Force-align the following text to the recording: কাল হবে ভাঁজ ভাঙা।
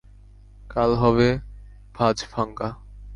কাল 0.69 0.91
হবে 0.95 1.29
ভাঁজ 1.95 2.17
ভাঙা। 2.31 2.69